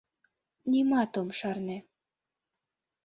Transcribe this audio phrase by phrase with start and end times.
[0.69, 1.77] Нимат ом шарне.